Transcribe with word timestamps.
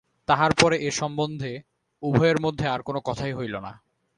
তাহার 0.27 0.51
পরে 0.61 0.75
এ 0.79 0.89
সম্বন্ধে 0.91 1.51
উভয়ের 2.03 2.37
মধ্যে 2.41 2.65
আর-কোনো 2.67 2.99
কথাই 3.05 3.33
হইল 3.33 3.55
না। 3.59 3.71